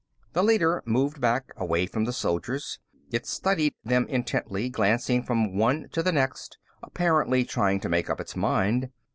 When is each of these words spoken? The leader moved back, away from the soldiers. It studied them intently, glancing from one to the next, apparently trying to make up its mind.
The 0.33 0.41
leader 0.43 0.81
moved 0.83 1.21
back, 1.21 1.51
away 1.57 1.85
from 1.85 2.05
the 2.05 2.11
soldiers. 2.11 2.79
It 3.11 3.27
studied 3.27 3.75
them 3.83 4.07
intently, 4.07 4.67
glancing 4.67 5.21
from 5.21 5.55
one 5.55 5.89
to 5.91 6.01
the 6.01 6.11
next, 6.11 6.57
apparently 6.81 7.43
trying 7.43 7.79
to 7.81 7.89
make 7.89 8.09
up 8.09 8.19
its 8.19 8.35
mind. 8.35 8.89